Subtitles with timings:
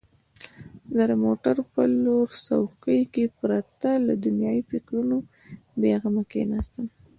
[0.95, 5.17] زه د موټر په لوړ څوکۍ کې پرته له دنیايي فکرونو
[5.81, 6.85] بېغمه کښېناستم.